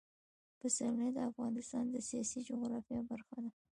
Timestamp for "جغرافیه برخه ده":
2.49-3.51